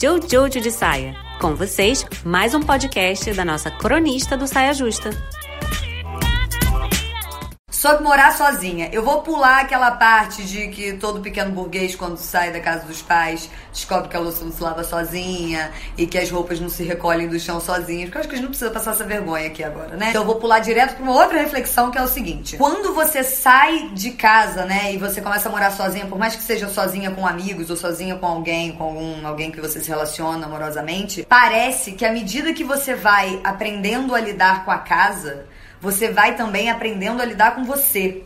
Jojo 0.00 0.60
de 0.60 0.70
Saia. 0.70 1.16
Com 1.40 1.56
vocês, 1.56 2.06
mais 2.24 2.54
um 2.54 2.60
podcast 2.60 3.32
da 3.32 3.44
nossa 3.44 3.68
cronista 3.68 4.36
do 4.36 4.46
Saia 4.46 4.72
Justa. 4.72 5.10
Sobre 7.88 8.04
morar 8.04 8.36
sozinha. 8.36 8.90
Eu 8.92 9.02
vou 9.02 9.22
pular 9.22 9.60
aquela 9.60 9.90
parte 9.92 10.44
de 10.44 10.68
que 10.68 10.92
todo 10.92 11.22
pequeno 11.22 11.52
burguês, 11.52 11.96
quando 11.96 12.18
sai 12.18 12.52
da 12.52 12.60
casa 12.60 12.84
dos 12.84 13.00
pais, 13.00 13.48
descobre 13.72 14.10
que 14.10 14.16
a 14.16 14.20
louça 14.20 14.44
não 14.44 14.52
se 14.52 14.62
lava 14.62 14.84
sozinha 14.84 15.72
e 15.96 16.06
que 16.06 16.18
as 16.18 16.30
roupas 16.30 16.60
não 16.60 16.68
se 16.68 16.82
recolhem 16.84 17.26
do 17.26 17.40
chão 17.40 17.58
sozinhas. 17.58 18.10
Porque 18.10 18.18
eu 18.18 18.20
acho 18.20 18.28
que 18.28 18.34
a 18.34 18.36
gente 18.36 18.44
não 18.44 18.50
precisa 18.50 18.70
passar 18.70 18.90
essa 18.90 19.04
vergonha 19.04 19.46
aqui 19.46 19.64
agora, 19.64 19.96
né? 19.96 20.10
Então 20.10 20.20
eu 20.20 20.26
vou 20.26 20.34
pular 20.34 20.58
direto 20.58 20.96
pra 20.96 21.02
uma 21.02 21.14
outra 21.14 21.38
reflexão 21.38 21.90
que 21.90 21.96
é 21.96 22.02
o 22.02 22.08
seguinte: 22.08 22.58
quando 22.58 22.92
você 22.92 23.24
sai 23.24 23.88
de 23.94 24.10
casa, 24.10 24.66
né, 24.66 24.92
e 24.92 24.98
você 24.98 25.22
começa 25.22 25.48
a 25.48 25.52
morar 25.52 25.70
sozinha, 25.70 26.04
por 26.04 26.18
mais 26.18 26.36
que 26.36 26.42
seja 26.42 26.68
sozinha 26.68 27.10
com 27.10 27.26
amigos 27.26 27.70
ou 27.70 27.76
sozinha 27.76 28.16
com 28.16 28.26
alguém, 28.26 28.72
com 28.72 28.84
algum, 28.84 29.26
alguém 29.26 29.50
que 29.50 29.62
você 29.62 29.80
se 29.80 29.88
relaciona 29.88 30.44
amorosamente, 30.44 31.24
parece 31.26 31.92
que 31.92 32.04
à 32.04 32.12
medida 32.12 32.52
que 32.52 32.64
você 32.64 32.94
vai 32.94 33.40
aprendendo 33.42 34.14
a 34.14 34.20
lidar 34.20 34.66
com 34.66 34.70
a 34.70 34.76
casa, 34.76 35.46
você 35.80 36.10
vai 36.10 36.36
também 36.36 36.70
aprendendo 36.70 37.22
a 37.22 37.24
lidar 37.24 37.54
com 37.54 37.64
você. 37.64 38.24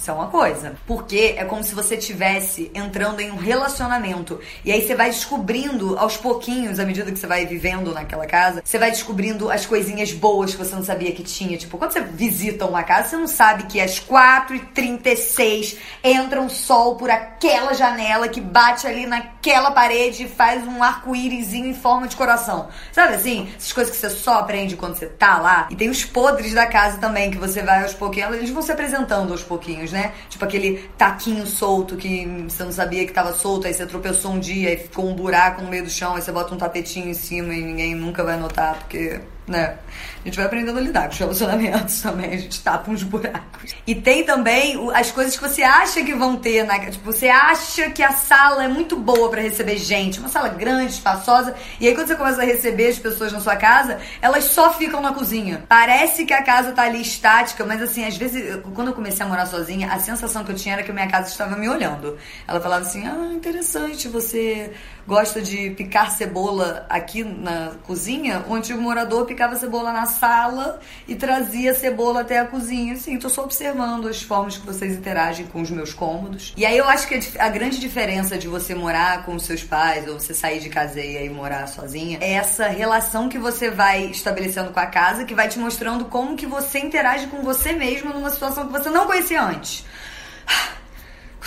Isso 0.00 0.10
é 0.10 0.14
uma 0.14 0.28
coisa. 0.28 0.76
Porque 0.86 1.34
é 1.36 1.44
como 1.44 1.62
se 1.62 1.74
você 1.74 1.96
estivesse 1.96 2.70
entrando 2.74 3.20
em 3.20 3.30
um 3.30 3.36
relacionamento. 3.36 4.40
E 4.64 4.72
aí 4.72 4.80
você 4.80 4.94
vai 4.94 5.10
descobrindo 5.10 5.98
aos 5.98 6.16
pouquinhos, 6.16 6.80
à 6.80 6.86
medida 6.86 7.12
que 7.12 7.18
você 7.18 7.26
vai 7.26 7.44
vivendo 7.44 7.92
naquela 7.92 8.24
casa, 8.24 8.62
você 8.64 8.78
vai 8.78 8.90
descobrindo 8.90 9.50
as 9.50 9.66
coisinhas 9.66 10.10
boas 10.10 10.52
que 10.52 10.56
você 10.56 10.74
não 10.74 10.82
sabia 10.82 11.12
que 11.12 11.22
tinha. 11.22 11.58
Tipo, 11.58 11.76
quando 11.76 11.92
você 11.92 12.00
visita 12.00 12.64
uma 12.64 12.82
casa, 12.82 13.10
você 13.10 13.16
não 13.18 13.26
sabe 13.26 13.64
que 13.64 13.78
às 13.78 14.00
4h36 14.00 15.76
entra 16.02 16.40
um 16.40 16.48
sol 16.48 16.96
por 16.96 17.10
aquela 17.10 17.74
janela 17.74 18.26
que 18.26 18.40
bate 18.40 18.86
ali 18.86 19.06
naquela 19.06 19.70
parede 19.70 20.24
e 20.24 20.28
faz 20.28 20.66
um 20.66 20.82
arco-íris 20.82 21.52
em 21.52 21.74
forma 21.74 22.08
de 22.08 22.16
coração. 22.16 22.68
Sabe 22.90 23.16
assim? 23.16 23.52
Essas 23.54 23.72
coisas 23.72 23.94
que 23.94 24.00
você 24.00 24.08
só 24.08 24.38
aprende 24.38 24.76
quando 24.76 24.94
você 24.94 25.06
tá 25.06 25.38
lá. 25.38 25.68
E 25.68 25.76
tem 25.76 25.90
os 25.90 26.06
podres 26.06 26.54
da 26.54 26.66
casa 26.66 26.96
também, 26.96 27.30
que 27.30 27.36
você 27.36 27.60
vai 27.62 27.82
aos 27.82 27.92
pouquinhos. 27.92 28.34
Eles 28.34 28.48
vão 28.48 28.62
se 28.62 28.72
apresentando 28.72 29.32
aos 29.32 29.42
pouquinhos 29.42 29.89
né? 29.92 30.12
Tipo 30.28 30.44
aquele 30.44 30.88
taquinho 30.96 31.46
solto 31.46 31.96
que 31.96 32.26
você 32.48 32.64
não 32.64 32.72
sabia 32.72 33.06
que 33.06 33.12
tava 33.12 33.32
solto, 33.32 33.66
aí 33.66 33.74
você 33.74 33.86
tropeçou 33.86 34.32
um 34.32 34.40
dia 34.40 34.72
e 34.72 34.76
ficou 34.76 35.08
um 35.08 35.14
buraco 35.14 35.62
no 35.62 35.68
meio 35.68 35.84
do 35.84 35.90
chão, 35.90 36.14
aí 36.14 36.22
você 36.22 36.32
bota 36.32 36.54
um 36.54 36.58
tapetinho 36.58 37.08
em 37.08 37.14
cima 37.14 37.54
e 37.54 37.62
ninguém 37.62 37.94
nunca 37.94 38.22
vai 38.24 38.38
notar, 38.38 38.78
porque 38.78 39.20
né? 39.50 39.76
A 40.22 40.28
gente 40.28 40.36
vai 40.36 40.46
aprendendo 40.46 40.78
a 40.78 40.82
lidar 40.82 41.06
com 41.06 41.12
os 41.12 41.18
relacionamentos 41.18 42.00
também, 42.02 42.32
a 42.32 42.36
gente 42.36 42.62
tapa 42.62 42.90
uns 42.90 43.02
buracos. 43.02 43.74
E 43.86 43.94
tem 43.94 44.24
também 44.24 44.76
as 44.94 45.10
coisas 45.10 45.36
que 45.36 45.42
você 45.42 45.62
acha 45.62 46.02
que 46.02 46.14
vão 46.14 46.36
ter, 46.36 46.64
na, 46.64 46.78
tipo, 46.78 47.04
você 47.04 47.28
acha 47.28 47.90
que 47.90 48.02
a 48.02 48.12
sala 48.12 48.64
é 48.64 48.68
muito 48.68 48.96
boa 48.96 49.30
para 49.30 49.40
receber 49.40 49.76
gente, 49.78 50.18
uma 50.18 50.28
sala 50.28 50.48
grande, 50.48 50.92
espaçosa, 50.92 51.54
e 51.80 51.88
aí 51.88 51.94
quando 51.94 52.08
você 52.08 52.16
começa 52.16 52.42
a 52.42 52.44
receber 52.44 52.88
as 52.88 52.98
pessoas 52.98 53.32
na 53.32 53.40
sua 53.40 53.56
casa, 53.56 53.98
elas 54.20 54.44
só 54.44 54.72
ficam 54.72 55.00
na 55.00 55.12
cozinha. 55.12 55.64
Parece 55.68 56.24
que 56.24 56.32
a 56.32 56.42
casa 56.42 56.72
tá 56.72 56.82
ali 56.82 57.00
estática, 57.00 57.64
mas 57.64 57.82
assim, 57.82 58.04
às 58.04 58.16
vezes, 58.16 58.60
quando 58.74 58.88
eu 58.88 58.94
comecei 58.94 59.24
a 59.24 59.28
morar 59.28 59.46
sozinha, 59.46 59.90
a 59.90 59.98
sensação 59.98 60.44
que 60.44 60.52
eu 60.52 60.56
tinha 60.56 60.74
era 60.74 60.82
que 60.82 60.92
minha 60.92 61.08
casa 61.08 61.28
estava 61.28 61.56
me 61.56 61.68
olhando. 61.68 62.16
Ela 62.46 62.60
falava 62.60 62.82
assim: 62.82 63.06
"Ah, 63.06 63.32
interessante, 63.32 64.08
você 64.08 64.72
gosta 65.06 65.40
de 65.40 65.70
picar 65.70 66.10
cebola 66.10 66.86
aqui 66.88 67.24
na 67.24 67.72
cozinha?" 67.84 68.44
O 68.48 68.54
antigo 68.54 68.80
morador 68.80 69.26
picava 69.40 69.56
cebola 69.56 69.90
na 69.90 70.04
sala 70.04 70.80
e 71.08 71.14
trazia 71.14 71.72
cebola 71.72 72.20
até 72.20 72.38
a 72.38 72.44
cozinha. 72.44 72.92
Assim, 72.92 73.18
tô 73.18 73.30
só 73.30 73.44
observando 73.44 74.06
as 74.06 74.20
formas 74.20 74.58
que 74.58 74.66
vocês 74.66 74.94
interagem 74.94 75.46
com 75.46 75.62
os 75.62 75.70
meus 75.70 75.94
cômodos. 75.94 76.52
E 76.58 76.66
aí 76.66 76.76
eu 76.76 76.86
acho 76.86 77.08
que 77.08 77.18
a 77.38 77.48
grande 77.48 77.80
diferença 77.80 78.36
de 78.36 78.46
você 78.46 78.74
morar 78.74 79.24
com 79.24 79.34
os 79.34 79.44
seus 79.44 79.64
pais 79.64 80.06
ou 80.06 80.20
você 80.20 80.34
sair 80.34 80.60
de 80.60 80.68
caseia 80.68 81.24
e 81.24 81.30
morar 81.30 81.66
sozinha 81.68 82.18
é 82.20 82.32
essa 82.32 82.68
relação 82.68 83.30
que 83.30 83.38
você 83.38 83.70
vai 83.70 84.04
estabelecendo 84.06 84.72
com 84.72 84.80
a 84.80 84.86
casa 84.86 85.24
que 85.24 85.34
vai 85.34 85.48
te 85.48 85.58
mostrando 85.58 86.04
como 86.04 86.36
que 86.36 86.44
você 86.44 86.78
interage 86.78 87.26
com 87.28 87.42
você 87.42 87.72
mesmo 87.72 88.12
numa 88.12 88.28
situação 88.28 88.66
que 88.66 88.72
você 88.72 88.90
não 88.90 89.06
conhecia 89.06 89.42
antes. 89.42 89.86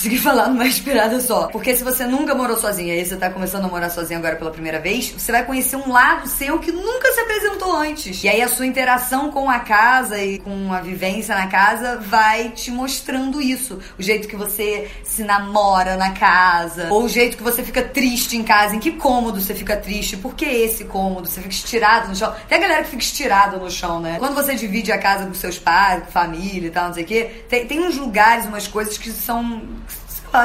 Consegui 0.00 0.16
falar 0.18 0.48
numa 0.48 0.64
respirada 0.64 1.20
só. 1.20 1.48
Porque 1.48 1.76
se 1.76 1.84
você 1.84 2.06
nunca 2.06 2.34
morou 2.34 2.56
sozinha 2.56 2.94
e 2.94 3.04
você 3.04 3.16
tá 3.16 3.28
começando 3.28 3.66
a 3.66 3.68
morar 3.68 3.90
sozinha 3.90 4.18
agora 4.18 4.36
pela 4.36 4.50
primeira 4.50 4.80
vez, 4.80 5.10
você 5.10 5.30
vai 5.30 5.44
conhecer 5.44 5.76
um 5.76 5.92
lado 5.92 6.26
seu 6.26 6.58
que 6.58 6.72
nunca 6.72 7.12
se 7.12 7.20
apresentou 7.20 7.76
antes. 7.76 8.24
E 8.24 8.28
aí 8.28 8.40
a 8.40 8.48
sua 8.48 8.66
interação 8.66 9.30
com 9.30 9.50
a 9.50 9.60
casa 9.60 10.18
e 10.18 10.38
com 10.38 10.72
a 10.72 10.80
vivência 10.80 11.34
na 11.34 11.48
casa 11.48 11.98
vai 11.98 12.48
te 12.50 12.70
mostrando 12.70 13.42
isso. 13.42 13.78
O 13.98 14.02
jeito 14.02 14.26
que 14.26 14.36
você 14.36 14.90
se 15.04 15.22
namora 15.22 15.96
na 15.96 16.12
casa, 16.12 16.88
ou 16.90 17.04
o 17.04 17.08
jeito 17.08 17.36
que 17.36 17.42
você 17.42 17.62
fica 17.62 17.82
triste 17.82 18.36
em 18.36 18.42
casa, 18.42 18.74
em 18.74 18.78
que 18.78 18.92
cômodo 18.92 19.40
você 19.40 19.54
fica 19.54 19.76
triste, 19.76 20.16
por 20.16 20.34
que 20.34 20.46
esse 20.46 20.84
cômodo? 20.84 21.28
Você 21.28 21.40
fica 21.42 21.52
estirado 21.52 22.08
no 22.08 22.16
chão. 22.16 22.34
Tem 22.48 22.56
a 22.56 22.60
galera 22.60 22.84
que 22.84 22.90
fica 22.90 23.02
estirada 23.02 23.58
no 23.58 23.70
chão, 23.70 24.00
né? 24.00 24.16
Quando 24.18 24.34
você 24.34 24.54
divide 24.54 24.92
a 24.92 24.98
casa 24.98 25.26
com 25.26 25.34
seus 25.34 25.58
pais, 25.58 26.04
com 26.04 26.10
família 26.10 26.68
e 26.68 26.70
tal, 26.70 26.86
não 26.86 26.94
sei 26.94 27.04
o 27.04 27.06
quê, 27.06 27.44
tem, 27.48 27.66
tem 27.66 27.80
uns 27.80 27.96
lugares, 27.96 28.46
umas 28.46 28.66
coisas 28.66 28.96
que 28.96 29.10
são 29.10 29.62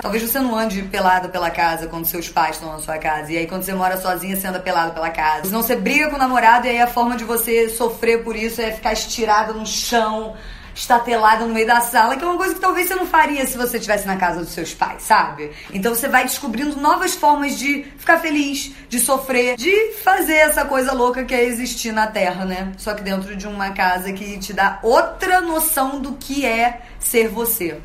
Talvez 0.02 0.24
você 0.24 0.40
não 0.40 0.58
ande 0.58 0.82
pelado 0.84 1.30
pela 1.30 1.50
casa 1.50 1.88
quando 1.88 2.06
seus 2.06 2.30
pais 2.30 2.56
estão 2.56 2.72
na 2.72 2.80
sua 2.80 2.98
casa. 2.98 3.32
E 3.32 3.38
aí, 3.38 3.48
quando 3.48 3.64
você 3.64 3.74
mora 3.74 3.98
sozinha, 3.98 4.36
você 4.36 4.48
anda 4.48 4.60
pelado 4.60 4.94
pela 4.94 5.10
casa. 5.10 5.46
Senão 5.46 5.62
você 5.62 5.76
briga 5.76 6.10
com 6.10 6.16
o 6.16 6.20
namorado 6.20 6.68
e 6.68 6.70
aí 6.70 6.82
a 6.82 6.88
forma 6.88 7.16
de 7.16 7.24
você 7.24 7.70
sofrer 7.70 8.24
por 8.24 8.36
isso 8.36 8.62
é 8.62 8.72
ficar 8.72 8.94
estirada 8.94 9.54
no 9.54 9.66
chão, 9.66 10.36
estatelada 10.76 11.46
no 11.46 11.54
meio 11.54 11.66
da 11.66 11.80
sala, 11.80 12.18
que 12.18 12.24
é 12.24 12.28
uma 12.28 12.38
coisa 12.38 12.54
que 12.54 12.60
talvez 12.60 12.88
você 12.88 12.96
não 12.96 13.06
faria 13.06 13.46
se 13.48 13.58
você 13.58 13.78
estivesse 13.78 14.06
na 14.06 14.18
casa 14.18 14.42
dos 14.42 14.50
seus 14.50 14.74
pais, 14.74 15.04
sabe? 15.04 15.52
Então 15.72 15.96
você 15.96 16.08
vai 16.08 16.26
descobrindo 16.26 16.76
novas 16.80 17.16
formas 17.16 17.58
de 17.58 17.84
ficar 17.98 18.20
feliz, 18.20 18.74
de 18.90 19.00
sofrer, 19.00 19.56
de 19.56 19.94
fazer 20.04 20.36
essa 20.36 20.66
coisa 20.66 20.92
louca 20.92 21.24
que 21.24 21.34
é 21.34 21.46
existir 21.46 21.94
na 21.94 22.08
Terra, 22.08 22.44
né? 22.44 22.74
Só 22.78 22.94
que 22.94 23.02
dentro 23.02 23.36
de 23.36 23.48
uma 23.48 23.72
casa 23.72 24.12
que 24.12 24.38
te 24.38 24.52
dá 24.52 24.80
outra 24.84 25.40
noção 25.40 26.00
do 26.00 26.14
que 26.14 26.46
é 26.46 26.82
ser 27.00 27.30
você. 27.30 27.80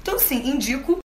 Então, 0.00 0.18
sim, 0.18 0.48
indico 0.48 0.98